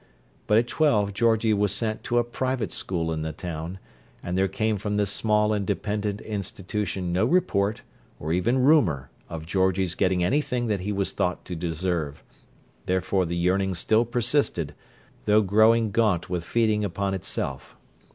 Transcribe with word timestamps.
But 0.47 0.57
at 0.57 0.67
twelve 0.67 1.13
Georgie 1.13 1.53
was 1.53 1.71
sent 1.71 2.03
to 2.05 2.17
a 2.17 2.23
private 2.23 2.71
school 2.71 3.11
in 3.13 3.21
the 3.21 3.31
town, 3.31 3.77
and 4.23 4.35
there 4.35 4.47
came 4.47 4.77
from 4.77 4.97
this 4.97 5.11
small 5.11 5.53
and 5.53 5.63
dependent 5.63 6.21
institution 6.21 7.13
no 7.13 7.23
report, 7.23 7.83
or 8.19 8.33
even 8.33 8.57
rumour, 8.57 9.11
of 9.29 9.45
Georgie's 9.45 9.93
getting 9.93 10.23
anything 10.23 10.65
that 10.65 10.79
he 10.79 10.91
was 10.91 11.11
thought 11.11 11.45
to 11.45 11.55
deserve; 11.55 12.23
therefore 12.87 13.27
the 13.27 13.37
yearning 13.37 13.75
still 13.75 14.03
persisted, 14.03 14.73
though 15.25 15.43
growing 15.43 15.91
gaunt 15.91 16.31
with 16.31 16.43
feeding 16.43 16.83
upon 16.83 17.13
itself. 17.13 17.77